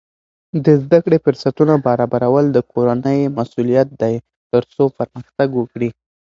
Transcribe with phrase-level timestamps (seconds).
[0.65, 4.15] د زده کړې فرصتونه برابرول د کورنۍ مسؤلیت دی
[4.51, 5.89] ترڅو پرمختګ وکړي.